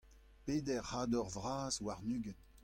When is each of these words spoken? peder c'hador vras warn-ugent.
peder 0.45 0.83
c'hador 0.89 1.27
vras 1.35 1.75
warn-ugent. 1.85 2.41